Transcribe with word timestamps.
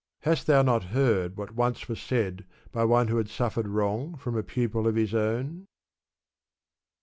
* 0.13 0.19
Hast 0.23 0.47
thou 0.47 0.63
not 0.63 0.85
heard 0.85 1.37
what 1.37 1.53
once 1.53 1.87
was 1.87 2.01
said 2.01 2.43
by 2.71 2.83
one 2.85 3.07
who 3.09 3.17
had 3.17 3.29
suffered 3.29 3.67
wrong 3.67 4.17
from 4.17 4.35
a 4.35 4.41
pupil 4.41 4.87
of 4.87 4.95
his 4.95 5.13
own? 5.13 5.67